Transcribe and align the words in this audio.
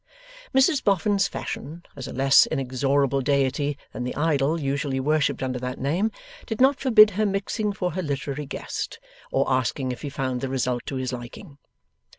Mrs 0.51 0.83
Boffin's 0.83 1.27
Fashion, 1.27 1.85
as 1.95 2.07
a 2.07 2.11
less 2.11 2.47
inexorable 2.47 3.21
deity 3.21 3.77
than 3.93 4.03
the 4.03 4.15
idol 4.15 4.59
usually 4.59 4.99
worshipped 4.99 5.43
under 5.43 5.59
that 5.59 5.77
name, 5.77 6.09
did 6.47 6.59
not 6.59 6.79
forbid 6.79 7.11
her 7.11 7.25
mixing 7.27 7.71
for 7.71 7.91
her 7.91 8.01
literary 8.01 8.47
guest, 8.47 8.97
or 9.31 9.45
asking 9.47 9.91
if 9.91 10.01
he 10.01 10.09
found 10.09 10.41
the 10.41 10.49
result 10.49 10.83
to 10.87 10.95
his 10.95 11.13
liking. 11.13 11.59